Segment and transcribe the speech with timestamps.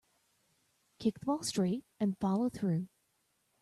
[0.97, 2.87] Kick the ball straight and follow through.